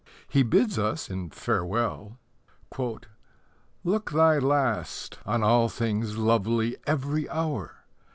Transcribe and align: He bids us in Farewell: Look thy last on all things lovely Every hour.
He 0.27 0.41
bids 0.41 0.79
us 0.79 1.11
in 1.11 1.29
Farewell: 1.29 2.17
Look 3.83 4.09
thy 4.09 4.39
last 4.39 5.19
on 5.27 5.43
all 5.43 5.69
things 5.69 6.17
lovely 6.17 6.75
Every 6.87 7.29
hour. 7.29 7.85